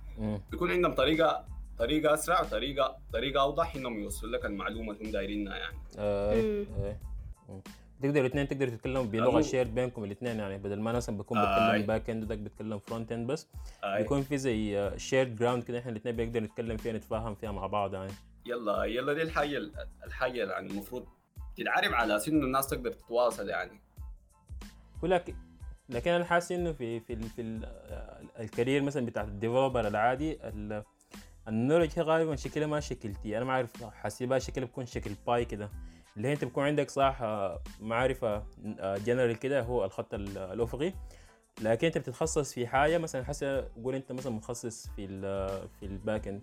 [0.52, 1.46] بيكون عندهم طريقة
[1.80, 5.78] طريقة أسرع طريقة طريقة أوضح إنهم يوصلوا لك المعلومة اللي هم دايرينها يعني.
[5.98, 6.68] اي
[7.50, 7.62] مم.
[8.02, 9.42] تقدروا الاثنين تقدروا تتكلموا بلغة أبو.
[9.42, 11.38] share بينكم الاثنين يعني بدل ما مثلا بكون.
[11.42, 13.48] بتكلم backend وذاك بيتكلم frontend بس
[13.84, 13.98] آي.
[14.02, 17.94] بيكون في زي shared ground كده إحنا الاثنين بنقدر نتكلم فيها نتفاهم فيها مع بعض
[17.94, 18.12] يعني
[18.46, 19.62] يلا يلا دي الحاجة
[20.06, 21.06] الحاجة يعني المفروض
[21.58, 23.82] تتعرف على أساس إنه الناس تقدر تتواصل يعني
[25.02, 25.36] ولكن
[25.90, 27.66] لكن أنا حاسس إنه في في ال في ال
[28.40, 30.84] ال career مثلا بتاع ال developer العادي ال-
[31.48, 35.12] ال knowledge هي غالبا شكلها ما شكل T أنا ما أعرف حاسبها شكلها بيكون شكل
[35.28, 35.70] pi كده
[36.18, 38.44] اللي هي انت بيكون عندك صح آه، معرفة
[39.06, 40.94] جنرال كده هو الخط ال- الأفقي
[41.62, 45.22] لكن انت بتتخصص في حاجة مثلا حسب قول انت مثلا متخصص في ال
[45.80, 46.42] في ال backend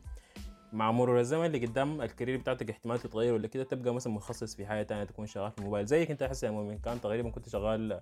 [0.73, 4.55] مع مرور الزمن اللي قدام ال career بتاعتك احتمال تتغير ولا كده تبقى مثلا متخصص
[4.57, 7.49] في حاجة تانية تكون شغال في الموبايل زيك انت حسب يا مؤمن كان تقريبا كنت
[7.49, 8.01] شغال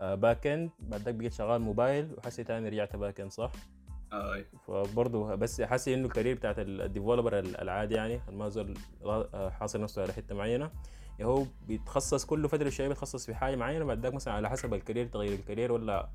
[0.00, 3.52] backend بعدك بقيت شغال موبايل وحسي تاني رجعت backend صح؟
[4.12, 4.46] آي.
[4.66, 9.80] فبرضه بس حاسس إنه ال career بتاعت ال developer العادي يعني ما زال آه، حاصل
[9.80, 10.80] نفسه على حتة معينة يعني
[11.22, 14.79] هو بيتخصص كل فترة شوية بيتخصص في حاجة معينة بعد ذاك مثلا على حسب ال
[14.79, 16.08] career تغيير ال career ولا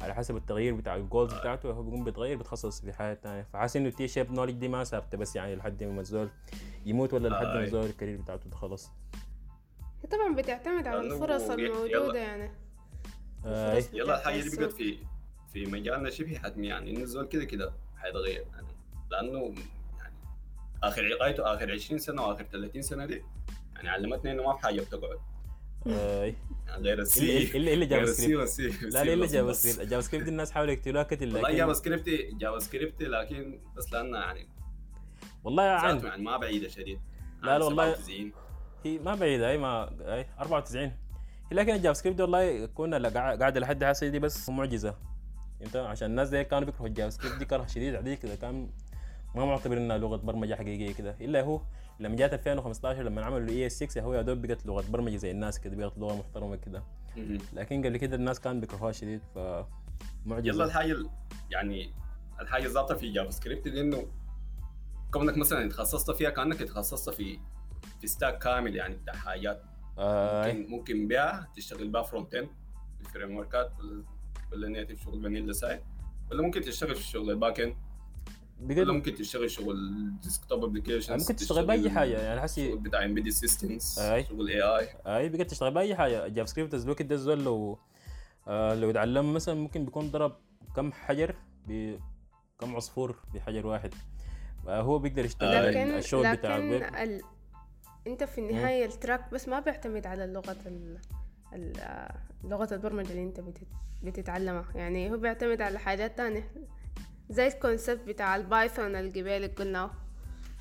[0.00, 3.76] على حسب التغيير بتاع ال goals بتاعته هو بيقوم بيتغير بيتخصص في حاجة تانية فحاسس
[3.76, 6.28] إنه ال T shape knowledge دي ما ثابته بس يعني لحد ما الزول
[6.86, 7.64] يموت ولا لحد ما آي.
[7.64, 8.90] الزول ال career بتاعته تخلص
[10.10, 11.54] طبعا بتعتمد على الفرص يلا.
[11.54, 12.50] الموجودة يعني
[13.46, 14.60] آه الفرص يلا الحاجة دي السوق.
[14.60, 14.98] بقت في
[15.52, 18.66] في مجالنا شبه حتمي يعني انه الزول كده كده حيتغير يعني
[19.10, 19.38] لأنه
[19.98, 20.14] يعني
[20.82, 23.22] آخر غايته آخر 20 سنة وآخر 30 سنة دي
[23.84, 25.18] يعني علمتني إنه ما في حاجة بتقعد.
[25.86, 26.24] آه
[26.66, 29.12] يعني غير ال C الا إلا غير Java ال C Script وال C لا لا
[29.12, 32.08] الا JavaScript JavaScript الناس حاولوا يقتلوها كتل والله JavaScript
[32.40, 34.48] JavaScript لكن بس لانها يعني
[35.44, 37.00] والله عن ذاته يعني ما بعيدة شديد.
[37.42, 37.94] لا، لا والله.
[37.94, 38.32] 97.
[38.84, 40.92] هي ما بعيدة هي ما هي 94 هي
[41.52, 44.94] لكن ال JavaScript والله كنا لا- قاع- قاعدة لحد هسه دي بس معجزة.
[45.62, 48.70] انت عشان الناس دي كانوا بيكرهوا ال JavaScript دي كره شديد عديد كده كان
[49.34, 51.16] ما معتبر انها لغة برمجة حقيقية كده.
[51.20, 51.60] إلا هو
[52.00, 55.60] لما جات 2015 لما عملوا ES 6 هو يا دوب بقت لغة برمجة زي الناس
[55.60, 56.82] كده بقت لغة محترمة كده.
[57.52, 59.66] لكن قبل كده الناس كانوا بيكرهوها شديد ف يلا
[60.26, 61.10] معجزة الحاجة ال-
[61.50, 61.92] يعني
[62.40, 64.06] الحاجة الظابطة في JavaScript دي إنه
[65.10, 67.38] كونك مثلا اتخصصت فيها كأنك اتخصصت في
[68.00, 69.62] في stack كامل يعني بتاع حاجات.
[69.98, 70.46] آه.
[70.52, 72.48] ممكن ممكن بها تشتغل بها frontend ال
[73.00, 73.72] framework ات
[74.52, 75.80] ولا native شغل vanilla side
[76.30, 77.76] ولا ممكن تشتغل في شغل ال backend
[78.62, 79.76] ولا بقد ممكن تشتغل شغل
[80.22, 84.00] desktop applications ممكن تشتغل بأي حاجة يعني حسي شغل بتاع embedded systems.
[84.28, 86.26] شغل AI أي بقدر تشتغل بأي حاجة.
[86.26, 87.78] ال JavaScript الوقت ده الزول لو
[88.48, 90.36] آه لو يتعلم مثلا ممكن بيكون ضرب
[90.76, 91.34] كم حجر
[91.66, 93.94] بكم عصفور بحجر واحد.
[94.68, 96.82] آه هو بيقدر يشتغل لكن الشغل بتاع لكن الويب.
[96.82, 97.20] ال...
[98.06, 100.98] أنت في النهاية ال track بس ما بيعتمد على اللغة ال...
[101.52, 101.72] ال...
[102.44, 103.66] لغة البرمجة اللي أنت بتت...
[104.02, 104.64] بتتعلمها.
[104.74, 106.52] يعني هو بيعتمد على حاجات تانية.
[107.30, 109.90] زي ال concept بتاع البايثون الجبال اللي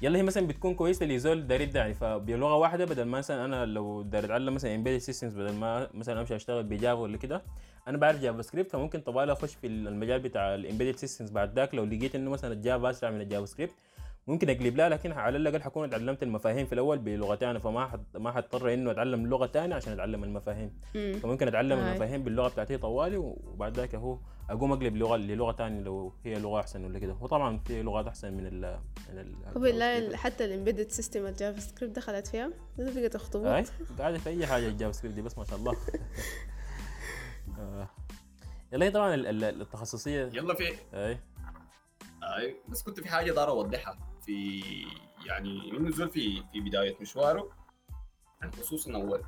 [0.01, 3.65] يلا هي مثلا بتكون كويسة لزول داير يبدع يعني فبلغة واحدة بدل ما مثلا أنا
[3.65, 7.41] لو داير اتعلم مثلا embedded systems بدل ما مثلا أمشي أشتغل بجافا ولا كده
[7.87, 11.75] أنا بعرف جافا سكريبت فممكن طوالي أخش في المجال بتاع ال embedded systems بعد ذاك
[11.75, 13.73] لو لقيت إنه مثلا الجافا أسرع من الجافا سكريبت
[14.29, 18.31] ممكن أقلب لها لكن على الأقل حكون اتعلمت المفاهيم في الأول بلغتين فما حد ما
[18.31, 20.79] حضطر إنه أتعلم لغة ثانية عشان أتعلم المفاهيم.
[20.95, 21.13] مم.
[21.23, 21.89] فممكن أتعلم هاي.
[21.89, 26.59] المفاهيم باللغة بتاعتي طوالي وبعد ذاك أهو أقوم أقلب لغه للغة ثانية لو هي لغة
[26.59, 27.17] أحسن ولا كده.
[27.21, 31.25] وطبعا في لغات أحسن من ال من ال هو بالله ال- حتى ال embedded system
[31.25, 33.65] الجافا سكريبت دخلت فيها؟ بقت اخطبوط أي
[33.99, 35.75] قاعدة في أي حاجة الجافا سكريبت دي بس ما شاء الله.
[37.59, 37.89] آه.
[38.73, 40.29] يلا هي طبعا ال- ال- التخصصية.
[40.33, 40.63] يلا في
[40.93, 41.19] أي.
[42.23, 44.08] أي بس كنت في حاجة دار أوضحها.
[44.29, 44.61] في
[45.25, 47.49] يعني من نزول في في بداية مشواره.
[48.41, 49.23] يعني خصوصا أول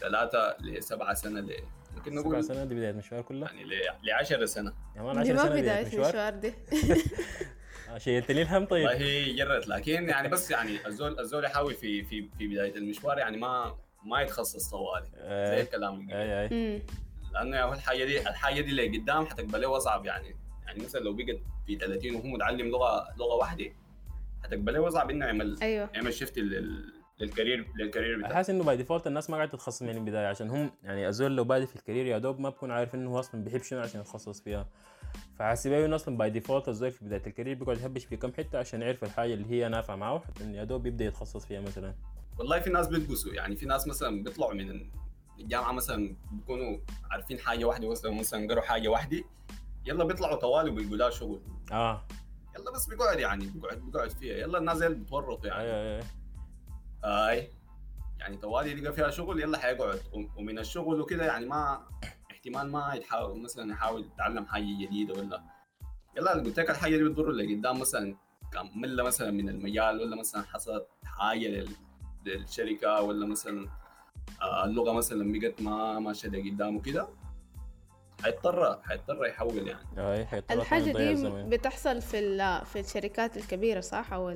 [0.00, 1.56] ثلاثة لسبعة سنة ل
[1.96, 3.64] ممكن سبع نقول سنوات دي بداية المشوار كلها؟ يعني
[4.02, 4.72] ل 10 سنة.
[4.96, 6.08] يا مان دي 10 ما سنة بداية بداية مشوار.
[6.08, 6.54] مشوار دي.
[7.88, 8.86] آه، شيلتني الهم طيب.
[8.86, 13.36] والله جرت لكن يعني بس يعني الزول الزول يحاول في في في بداية المشوار يعني
[13.36, 15.06] ما ما يتخصص طوالي.
[15.16, 16.10] زي اي الكلام.
[16.10, 16.82] اي اي مم.
[17.32, 20.36] لأنه يا أخي الحاجة دي الحاجة دي اللي قدام حتقبل له اصعب يعني.
[20.66, 23.72] يعني مثلا لو بقت في 30 وهو متعلم لغة لغة واحدة
[24.48, 25.90] حتقبل له اصعب انه يعمل أيوه.
[25.94, 26.92] يعمل shift لل...
[27.20, 30.26] لل career لل career بتاعه حاسس إنه by default الناس ما قاعدة تتخصص من البداية
[30.26, 33.10] عشان هم يعني الزول لو بادئ في ال career يا دوب ما بكون عارف إنه
[33.10, 34.68] هو أصلا بيحب شنو عشان يتخصص فيها.
[35.38, 38.58] فحاسس إنه أصلا by default الزول في بداية ال career بيقعد يهبش في كم حتة
[38.58, 41.94] عشان يعرف الحاجة اللي هي نافعة معه حتى إنه يا دوب يبدأ يتخصص فيها مثلا.
[42.38, 44.90] والله في ناس بيدقسوا يعني في ناس مثلا بيطلعوا من
[45.40, 46.78] الجامعة مثلا بيكونوا
[47.10, 49.24] عارفين حاجة واحدة مثلا مثلا قروا حاجة واحدة
[49.86, 51.40] يلا بيطلعوا طوالي وبيلقوا لها شغل.
[51.72, 52.06] آه.
[52.56, 54.36] يلا بس بيقعد يعني بيقعد بيقعد فيها.
[54.36, 55.62] يلا الناس زي بتورطوا يعني.
[55.62, 55.98] أي
[57.04, 57.48] أي أي.
[58.18, 60.00] يعني طوالي يلقى فيها شغل يلا حيقعد.
[60.12, 61.86] وم- ومن الشغل وكده يعني ما
[62.30, 65.42] احتمال ما يحاول مثلا يحاول يتعلم حاجة جديدة ولا.
[66.16, 68.16] يلا قلت لك الحاجة دي بتضر اللي قدام مثلا
[68.52, 71.76] كان مله مثلا من المجال ولا مثلا حصلت حاجة لل-
[72.26, 73.68] للشركة ولا مثلا
[74.42, 77.08] آه، اللغة مثلا بقت ما ماشيه لقدام وكده.
[78.22, 79.80] حيضطر حيضطر يحول يعني.
[79.98, 81.48] اي حيضطر الحاجة أصلاً يضيع دي الزمن.
[81.48, 84.30] بتحصل في ال- في الشركات الكبيرة صح؟ أو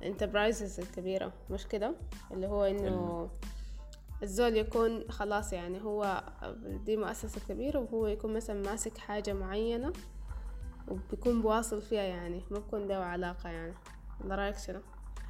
[0.00, 1.94] ال enterprises الكبيرة مش كده؟
[2.30, 3.30] اللي هو إنه
[4.22, 6.22] الزول يكون خلاص يعني هو
[6.84, 9.92] دي مؤسسة كبيرة وهو يكون مثلا ماسك حاجة معينة
[10.88, 13.74] وبيكون بواصل فيها يعني ما بكون له علاقة يعني.
[14.24, 14.80] ده رأيك شنو؟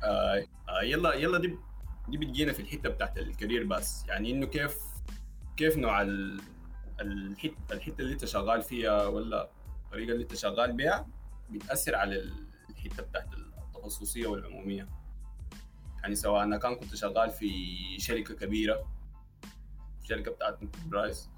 [0.05, 1.57] آه آه يلا يلا دي
[2.09, 4.05] دي بتجينا في الحتة بتاعت ال career بس.
[4.09, 4.79] يعني إنه كيف
[5.57, 6.41] كيف نوع ال-
[7.01, 9.51] الحته الحتة اللي انت شغال فيها ولا
[9.85, 11.09] الطريقة اللي انت شغال بيها
[11.51, 12.33] بتأثر على
[12.71, 14.89] الحتة بتاعت التخصصية والعمومية.
[16.03, 17.51] يعني سواء أنا كان كنت شغال في
[17.99, 18.89] شركة كبيرة
[20.03, 21.31] شركة بتاعت enterprise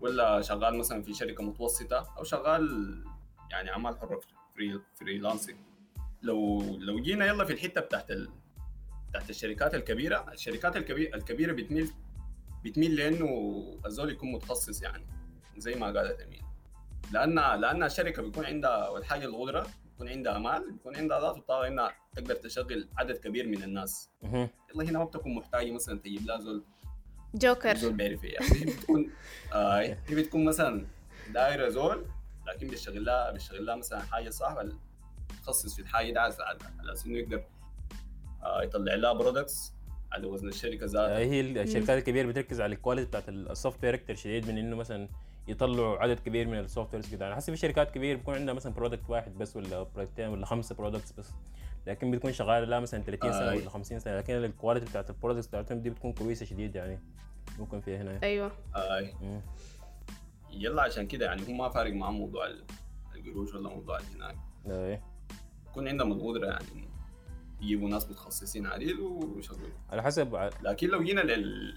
[0.00, 3.04] ولا شغال مثلا في شركة متوسطة أو شغال
[3.50, 4.20] يعني عمل حر
[4.54, 5.56] free freelancing.
[6.22, 8.30] لو لو جينا يلا في الحتة بتاعت ال...
[9.08, 11.90] بتاعت الشركات الكبيرة الشركات الكبيره الكبيرة بتميل
[12.64, 13.28] بتميل لأنه
[13.86, 15.06] الزول يكون متخصص يعني
[15.56, 16.42] زي ما قالت امين
[17.12, 21.68] لأن لأن الشركة بيكون عندها اول حاجة القدره بيكون عندها مال بيكون عندها ذات الطاقة
[21.68, 24.10] إنها تقدر تشغل عدد كبير من الناس.
[24.22, 24.50] يلا
[24.84, 26.64] هنا ما بتكون محتاجة مثلا تجيب لها زول
[27.34, 27.76] جوكر.
[27.76, 29.10] زول بيعرف إيه يعني هي بتكون
[29.52, 30.86] آه هي بتكون مثلا
[31.34, 32.06] دايرة زول
[32.46, 34.56] لكن بيشتغل لها بيشتغل لها مثلا حاجة صح
[35.42, 36.34] تخصص في الحاجة دي على
[36.78, 37.44] على أساس إنه يقدر
[38.42, 39.72] آه يطلع لها products
[40.12, 41.18] على وزن الشركة ذاتها.
[41.18, 45.08] هي الشركات الكبيرة بتركز على ال quality بتاعت ال software أكتر شديد من إنه مثلا
[45.48, 47.26] يطلعوا عدد كبير من ال softwares كده.
[47.26, 50.74] أنا حاسس في شركات كبيرة بيكون عندها مثلا product واحد بس ولا productين ولا خمسة
[50.74, 51.30] products بس
[51.86, 53.56] لكن بتكون شغالة لها مثلا 30 سنة آي.
[53.56, 56.98] ولا 50 سنة لكن ال quality بتاعت ال products بتاعتهم دي بتكون كويسة شديد يعني.
[57.58, 58.18] ممكن فيها هنا.
[58.22, 58.52] أيوة.
[58.76, 59.40] آه مم.
[60.50, 62.64] يلا عشان كده يعني هم ما فارق معهم موضوع ال-
[63.14, 65.00] القروش ولا موضوع هناك أي.
[65.70, 66.88] يكون عندهم القدرة يعني.
[67.62, 71.74] يجيبوا ناس متخصصين عديل ويشغلوا على حسب لكن لو جينا لل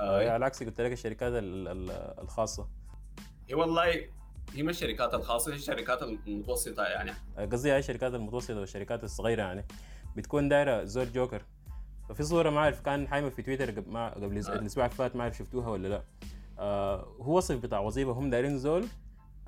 [0.00, 2.68] آي، آه على عكس قلت لك الشركات ال- ال- الخاصة.
[3.48, 3.84] هي والله
[4.54, 7.12] هي مش الشركات الخاصة هي الشركات المتوسطة يعني.
[7.52, 9.66] قصدي هاي الشركات المتوسطة والشركات الصغيرة يعني.
[10.16, 11.42] بتكون دايرة زول جوكر.
[12.08, 14.58] ففي صورة ما أعرف كان حايمه في تويتر قبل ما قبل آه.
[14.58, 16.04] الأسبوع اللي فات ما أعرف شفتوها ولا لا.
[16.58, 18.84] آه هو وصف بتاع وظيفة هم دايرين زول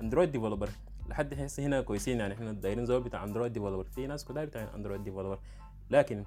[0.01, 0.69] أندرويد developer
[1.09, 2.33] لحد هسه هنا كويسين يعني.
[2.33, 5.39] إحنا دايرين زول بتاع اندرويد developer في ناس كتار بتاع اندرويد developer
[5.89, 6.23] لكن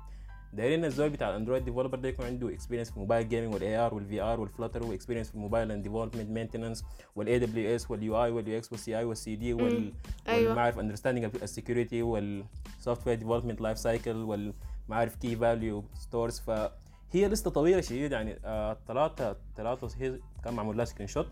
[0.53, 4.21] دايرين الزول بتاع الاندرويد developer ده يكون عنده experience في mobile gaming وال AR وال
[4.21, 6.85] VR وال Flutter و experience في ال mobile and development maintenance
[7.17, 9.93] وال AWS وال UI وال UX وال CI والسي دي وال
[10.29, 10.49] أيوة.
[10.49, 17.51] والمعرف understanding ال security وال software development life cycle والمعرف key value stores فهي لستة
[17.51, 18.39] طويلة شديد يعني.
[18.45, 21.27] آه، ثلاثة ثلاثة هي كان معمول لها screenshot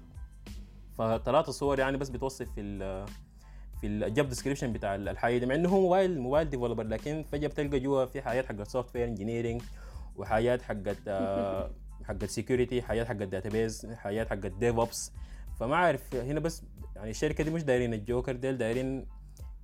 [0.99, 3.07] فثلاثه صور يعني بس بتوصف في
[3.81, 7.49] في ال job description بتاع الحاجة دي مع إنه هو mobile mobile developer لكن فجأة
[7.49, 9.63] بتلقى جوا في حاجات حقت software engineering
[10.17, 11.71] وحاجات حقت آه،
[12.05, 15.13] حقت security حاجات حقت database حاجات حقت DevOps
[15.61, 16.63] فما عارف هنا بس
[16.97, 19.07] يعني الشركة دي مش دايرين الجوكر ديل دايرين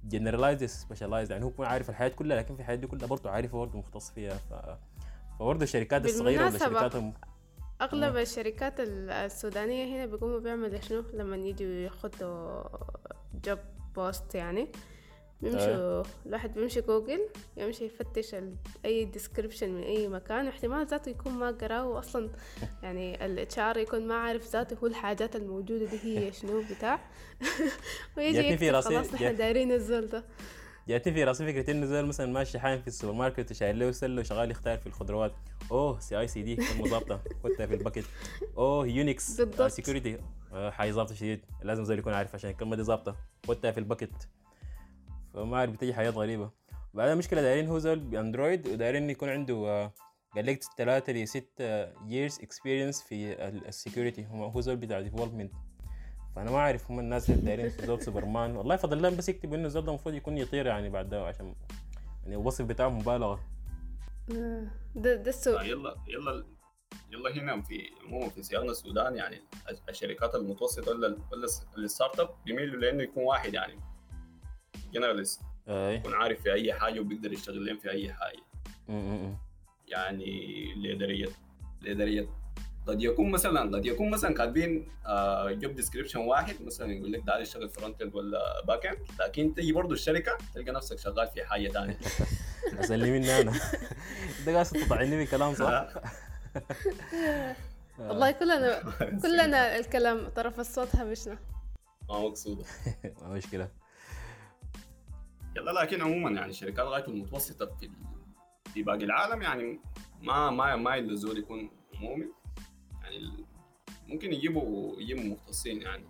[0.04, 3.58] generalize specialize يعني هو يكون عارف الحياة كلها لكن في الحياة دي كلها برضه عارفه
[3.58, 4.34] برضه مختص فيها.
[4.34, 4.54] ف
[5.38, 7.12] فبرضه الشركات الصغيرة ولا الم-
[7.80, 12.62] أغلب الشركات ال- السودانية هنا بيقوموا بيعملوا شنو؟ لما يجوا ياخدوا
[13.44, 13.58] job
[13.96, 14.68] post يعني.
[15.40, 17.20] بيمشوا الواحد بيمشي جوجل
[17.56, 18.36] يمشي يفتش
[18.84, 20.46] أي description من أي مكان.
[20.46, 22.30] واحتمال ذاته يكون ما قرأه أصلا
[22.82, 27.00] يعني ال HR يكون ما عارف ذاته هو الحاجات الموجودة دي هي شنو بتاع.
[28.16, 30.24] ويجي في راسي- خلاص نحن دايرين الزول ده.
[30.88, 34.20] جاتني في راسي فكرة إنه زول مثلا ماشي حايم في السوبر ماركت وشايل له سله
[34.20, 35.32] وشغال يختار في الخضروات.
[35.70, 38.04] أوه CI CD كلمه ظابطه خدتها في ال bucket
[38.58, 39.42] أوه يونكس.
[39.68, 40.18] security
[40.52, 41.44] حاجة ظابطة شديد.
[41.62, 43.16] لازم زول يكون عارف عشان الكلمة دي ظابطة.
[43.46, 44.28] خدتها في ال bucket
[45.34, 46.50] فما عارف بتجي حاجات غريبة.
[46.94, 49.92] بعدها مشكله دايرين هو زول بأندرويد ودايرين يكون عنده آه،
[50.34, 51.46] قال لك ثلاثة ل 6
[51.86, 55.52] years experience في ال security هو زول بتاع development
[56.36, 58.56] فأنا ما أعرف هم الناس اللي دايرين زول سوبرمان.
[58.56, 61.54] والله فضل لهم بس يكتبوا إنه الزول ده المفروض يكون يطير يعني بعد ده عشان
[62.22, 63.40] يعني الوصف بتاعه مبالغة.
[64.36, 66.44] آه، ده ده السوق آه، يلا يلا
[67.16, 69.42] يلا هنا في عموما في سياقنا السودان يعني
[69.88, 71.46] الشركات المتوسطة ولا ولا
[71.78, 73.80] ال startup بيميلوا لأنه يكون واحد يعني.
[74.92, 78.42] generalist يكون عارف في أي حاجة وبيقدر يشتغل لهم في أي حاجة.
[79.88, 81.28] يعني الاداريه
[81.82, 82.28] الاداريه
[82.86, 84.88] قد يكون مثلا قد يكون مثلا كاتبين
[85.48, 89.72] job description واحد مثلا يقول لك تعال اشتغل front end ولا back end لكن تيجي
[89.72, 91.98] برضه الشركة تلقى نفسك شغال في حاجة ثانية
[92.80, 93.52] اسألني مني أنا.
[94.40, 95.88] أنت قاعد تطعني بكلام صح؟
[97.98, 98.80] والله كلنا
[99.22, 101.38] كلنا الكلام طرف الصوت هبشنا
[102.08, 102.64] ما مقصوده
[103.22, 103.68] ما مشكلة.
[105.56, 107.90] يلا لكن عموما يعني الشركات غايته المتوسطة في
[108.74, 109.80] في باقي العالم يعني
[110.22, 112.26] ما ما ما إلا زول يكون عمومي
[113.02, 113.44] يعني
[114.08, 116.04] ممكن يجيبوا يجيبوا مختصين يعني.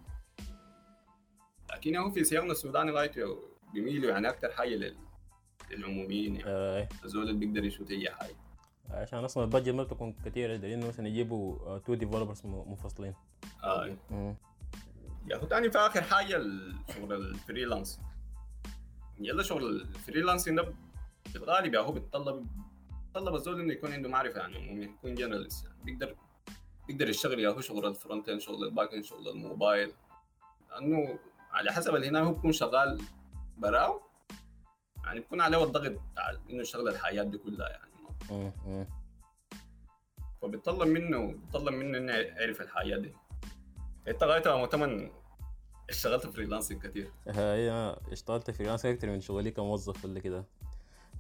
[1.73, 3.39] لكن هو في سياقنا السوداني غايته
[3.75, 4.97] بيميلوا يعني أكثر حاجة لل-
[5.71, 6.51] للعموميين يعني.
[7.05, 8.37] الزول اللي بيقدر يشوت أي حاجة.
[8.90, 13.14] عشان أصلا ال budget ما تكون كثيره لأنه مثلا يجيبوا two developers منفصلين.
[13.64, 13.96] آه.
[14.11, 14.35] م.
[15.31, 16.42] يا اخو تاني في آخر حاجة
[16.94, 18.01] شغل ال freelance.
[19.20, 20.75] يلا شغل ال freelancing ده
[21.25, 22.46] في الغالب يا هو بيتطلب
[23.07, 25.77] بيتطلب الزول إنه يكون عنده معرفة يعني عمومي يكون generalist يعني.
[25.85, 26.16] بيقدر
[26.88, 29.92] بيقدر يشتغل يا هو شغل ال front end شغل ال back end شغل الموبايل.
[30.70, 31.18] لأنه
[31.51, 33.03] على حسب اللي هنا هو بيكون شغال
[33.59, 34.01] براهو
[35.05, 37.90] يعني بيكون عليه الضغط بتاع إنه يشتغل الحياة دي كلها يعني.
[40.42, 43.12] فبيطلب منه بيطلب منه إنه يعرف الحياة دي.
[44.09, 45.11] إنت غايتها مؤتمن
[45.90, 50.44] اشتغلت freelancing كثير هي اشتغلت freelance أكتر من شغلي كموظف ولا كده.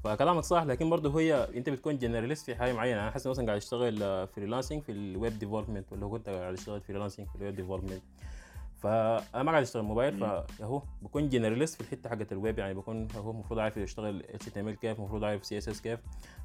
[0.04, 3.00] فكلامك صح لكن برضه هي أنت بتكون generalist في حاجة معينة.
[3.00, 7.28] أنا حاسس مثلا قاعد اشتغل freelancing في ال web development ولا كنت قاعد اشتغل freelancing
[7.28, 8.02] في ال web development
[8.86, 10.18] فأنا ما قاعد أشتغل موبايل.
[10.58, 14.98] فهو بكون generalist في الحتة حقت الويب يعني بكون هو المفروض عارف يشتغل HTML كيف
[14.98, 16.00] المفروض عارف CSS كيف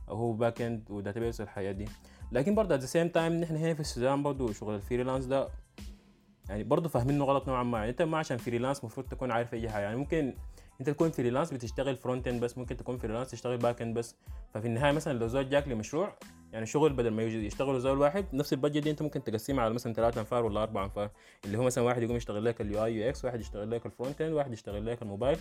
[0.10, 1.86] هو back end و database والحاجات دي.
[2.32, 5.48] لكن برضه at the same time نحن هنا في السودان برضه شغل ال freelance ده
[6.50, 7.78] يعني برضه فاهمينه غلط نوعا ما.
[7.78, 9.84] يعني أنت ما عشان freelance المفروض تكون عارف أي حاجة.
[9.84, 10.34] يعني ممكن
[10.82, 14.16] انت تكون freelance بتشتغل front end بس ممكن تكون freelance تشتغل back end بس.
[14.54, 16.16] ففي النهاية مثلا لو زول جاك لمشروع
[16.54, 19.74] يعني شغل بدل ما يشتغلوا زول واحد نفس ال budget دي انت ممكن تقسمها على
[19.74, 21.10] مثلا ثلاثة أنفار ولا أربع أنفار.
[21.46, 24.22] اللي هو مثلا واحد يقوم يشتغل لك ال UI UX واحد يشتغل لك ال front
[24.22, 25.38] end واحد يشتغل لك الموبايل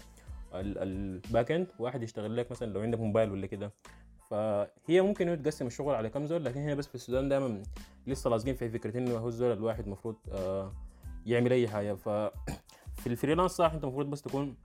[0.55, 3.72] ال- الback end واحد يشتغل لك مثلا لو عندك موبايل ولا كده.
[4.31, 7.62] فهي ممكن تقسم الشغل على كم زول لكن هنا بس في السودان دائما
[8.07, 10.72] لسه لازقين في فكره إنه هو الزول الواحد المفروض آه
[11.26, 11.94] يعمل أي حاجة.
[11.94, 12.09] ف
[13.00, 14.57] في ال freelance صح أنت المفروض بس تكون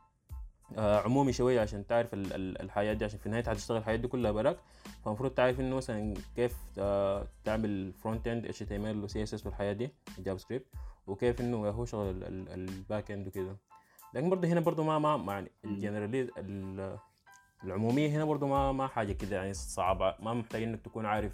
[0.78, 4.32] عمومي شوية عشان تعرف ال- ال- الحياة دي عشان في النهاية هتشتغل الحياة دي كلها
[4.32, 4.58] براك.
[5.06, 9.34] فالمفروض تعرف إنه مثلا كيف آه تعمل فرونت اند اتش تي ام ال وسي اس
[9.34, 10.65] اس والحياة دي JavaScript
[11.08, 12.23] وكيف إنه هو شغل
[12.54, 13.58] ال back end وكده.
[14.13, 16.97] لكن برضه هنا برضه ما ما يعني الجنرالي ال-
[17.63, 20.15] العمومية هنا برضه ما ما حاجة كده يعني صعبة.
[20.19, 21.32] ما محتاج إنك تكون عارف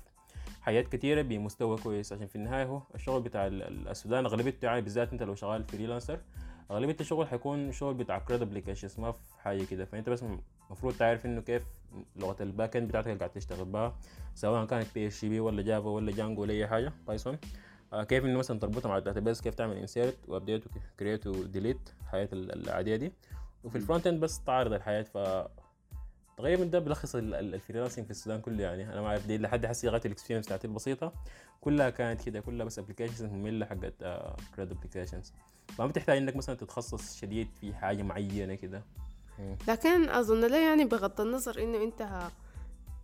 [0.62, 2.13] حاجات كتيرة بمستوى كويس.
[2.13, 5.63] عشان في النهاية هو الشغل بتاع ال- ال- السودان أغلبيته يعني بالذات أنت لو شغال
[5.64, 6.20] freelancer
[6.72, 9.86] اغلبيه الشغل حيكون شغل بتاع CRUD applications ما في حاجة كده.
[9.86, 10.24] فأنت بس
[10.70, 11.64] المفروض تعرف إنه كيف
[12.16, 13.96] لغة ال back end بتاعتك اللي قاعد تشتغل بها
[14.36, 17.38] سواء كانت PHP ولا Java ولا Django ولا أي حاجة Python
[17.94, 20.64] آه كيف إنه مثلا تربطها مع ال database كيف تعمل insert و update
[20.96, 23.12] و create و delete الحياة العادية دي.
[23.64, 25.18] وفي ال front end بس تعرض ف
[26.38, 28.94] تقريبا ده بيلخص ال freelancing في السودان كله يعني.
[28.94, 31.13] أنا ما أعرف دي لحد حسي لغاية ال experience بتاعتي البسيطة
[31.62, 33.94] كلها كانت كده كلها بس applications مملة حقت
[34.56, 35.34] CRUD applications
[35.67, 38.84] فما بتحتاج إنك مثلا تتخصص شديد في حاجة معينة كده.
[39.67, 42.30] لكن أظن لا يعني بغض النظر إنه أنت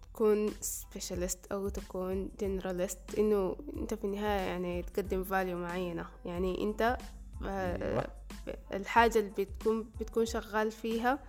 [0.01, 6.05] تكون specialist أو تكون generalist إنه أنت في النهاية يعني تقدم value معينة.
[6.25, 6.97] يعني أنت
[7.43, 8.07] أيوة.
[8.73, 11.19] الحاجة اللي بتكون بتكون شغال فيها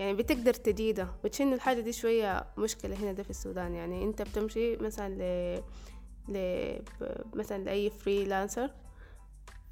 [0.00, 3.74] يعني بتقدر تجيدها بتاع إنه الحاجة دي شوية مشكلة هنا ده في السودان.
[3.74, 5.62] يعني انت بتمشي مثلا ل
[6.28, 6.38] ل
[7.34, 8.70] مثلا لأي freelancer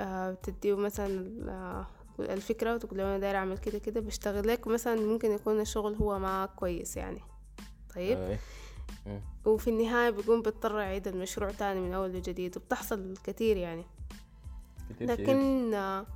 [0.00, 1.86] آه تديه مثلا آه
[2.20, 4.00] الفكرة وتقول له أنا داير أعمل كده كده.
[4.00, 7.20] بشتغل لك مثلا ممكن يكون الشغل هو ما كويس يعني.
[7.94, 8.38] طيب.
[9.06, 9.20] مم.
[9.44, 12.56] وفي النهاية بيقوم بيضطر يعيد المشروع تاني من أول وجديد.
[12.56, 13.84] وبتحصل كتير يعني.
[14.90, 15.10] كتير.
[15.10, 16.06] لكن آه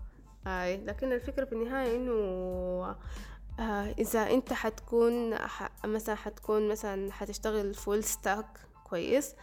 [0.76, 2.96] لكن الفكرة في النهاية إنه
[3.60, 5.86] آه إذا أنت حتكون ح...
[5.86, 8.46] مثلا حتكون مثلا حتشتغل full stack
[8.84, 9.34] كويس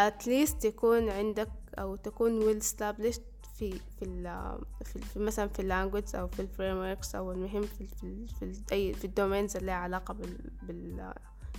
[0.00, 1.48] at least يكون عندك
[1.78, 3.20] أو تكون ويل established
[3.58, 7.62] في في ال في, في مثلا في ال language أو في ال frame أو المهم
[7.62, 11.14] في في في, أي في ال domains اللي لها علاقة بال بال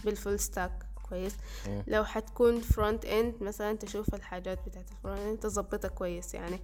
[0.05, 1.35] بال full stack كويس.
[1.87, 6.59] لو حتكون front end مثلا تشوف الحاجات بتاعت ال front end تظبطها كويس يعني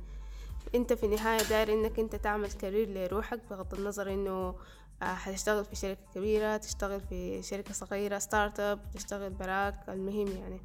[0.75, 4.55] أنت في النهاية داير إنك أنت تعمل career لروحك بغض النظر إنه
[5.01, 10.61] حتشتغل في شركة كبيرة تشتغل في شركة صغيرة startup تشتغل براك المهم يعني.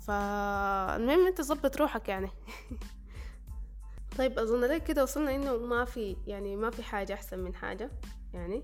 [0.00, 2.30] فالمهم أنت تظبط روحك يعني.
[4.18, 7.90] طيب أظن لك كده وصلنا إنه ما في يعني ما في حاجة أحسن من حاجة
[8.34, 8.62] يعني.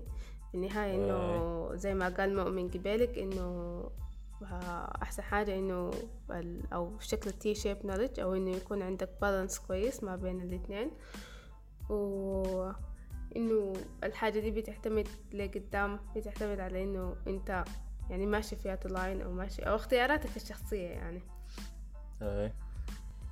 [0.51, 3.83] في النهاية إنه زي ما قال مؤمن قبالك إنه
[4.43, 5.91] آه، أحسن حاجة إنه
[6.73, 10.91] أو شكل T-shaped knowledge أو إنه يكون عندك balance كويس ما بين الاثنين
[11.89, 12.71] و
[13.35, 17.63] إنه الحاجة دي بتعتمد لقدام بتعتمد على إنه أنت
[18.09, 21.21] يعني ماشي فيها line أو ماشي أو اختياراتك الشخصية يعني.
[22.21, 22.51] اي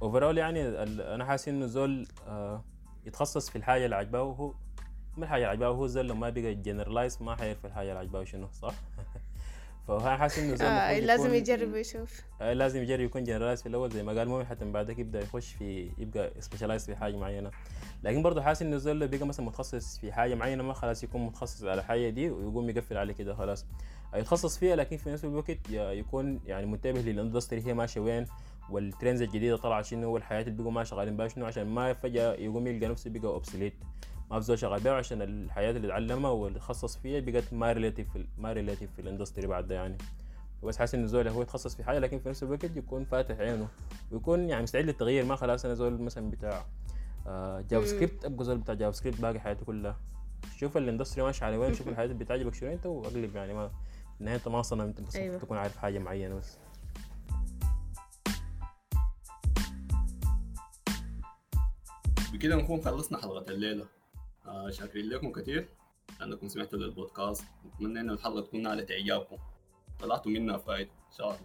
[0.02, 2.64] overall يعني ال- أنا حاسس إنه زول آه،
[3.06, 4.54] يتخصص في الحاجة اللي عجباه هو
[5.18, 8.24] ما الحاجة اللي عجباه هو زول لو ما بقى generalized ما حيعرف الحاجة اللي عجباه
[8.24, 8.74] شنو صح؟
[9.88, 12.22] فانا حاسس إنه زول آه لازم يكون- يجرب ويشوف.
[12.42, 15.20] آه، لازم يجرب يكون generalized في الأول زي ما قال مؤمن حتى من بعدك يبدأ
[15.22, 17.52] يخش في يبقى specialized في حاجة معينة.
[18.04, 21.64] لكن برضه حاسس انه الزول بقى مثلا متخصص في حاجة معينة ما خلاص يكون متخصص
[21.64, 23.66] على الحاجة دي ويقوم يقفل على كده خلاص.
[24.16, 28.26] يتخصص فيها لكن في نفس الوقت يكون يعني منتبه لل industry هي ماشية وين
[28.70, 32.34] وال trends الجديدة طالعة شنو والحاجات اللي بيقوا ما شغالين بها شنو عشان ما فجأة
[32.34, 33.74] يقوم يلقى نفسه بقى obsolete
[34.32, 38.08] ما في زول شغال بها عشان الحاجات اللي اتعلمها واللي تخصص فيها بقت ما relevant
[38.38, 39.98] ما relevant في ال industry بعد ده يعني.
[40.64, 43.68] بس حاسس انه زول هو يتخصص في حاجة لكن في نفس الوقت يكون فاتح عينه
[44.12, 45.26] ويكون يعني مستعد للتغيير.
[45.26, 46.66] ما خلاص أنا زول مثلا بتاع
[47.70, 47.86] Java مم.
[47.86, 49.98] سكريبت أبقى زول بتاع JavaScript باقي حياتي كلها.
[50.58, 53.72] شوف ال industry ماشي على وين شوف الحاجات اللي بتعجبك شنو أنت وأقلب يعني ما
[54.20, 55.38] النهايه انت ما صنم انت بس أيوة.
[55.38, 56.58] تكون عارف حاجة معينة بس.
[62.34, 63.86] بكده نكون خلصنا حلقة الليلة.
[64.48, 65.70] آه شاكرين لكم كثير
[66.20, 67.44] لأنكم سمعتوا للبودكاست.
[67.66, 69.38] نتمنى إن الحلقة تكون نالت إعجابكم.
[70.00, 71.40] طلعتوا منها فائدة إن شاء الله.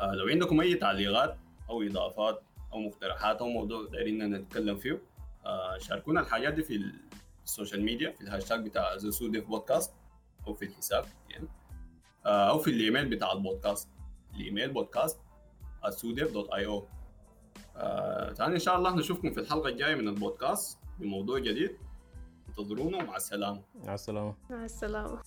[0.00, 1.36] آه لو عندكم أي تعليقات
[1.70, 5.02] أو إضافات أو مقترحات أو موضوع دايرين نتكلم فيه.
[5.46, 6.92] آه شاركونا الحاجات دي في
[7.44, 9.94] ال social media في الهاشتاج بتاع The SuDev Podcast
[10.46, 11.48] أو في الحساب يعني.
[12.26, 13.88] آه أو في الإيميل بتاع البودكاست
[14.34, 16.82] الإيميل podcast@sudev.io
[17.76, 21.76] آه تاني إن شاء الله نشوفكم في الحلقة الجاية من البودكاست بموضوع جديد.
[22.48, 23.62] انتظرونا ومع السلامة.
[23.74, 24.34] مع السلامة.
[24.50, 25.22] مع السلامة.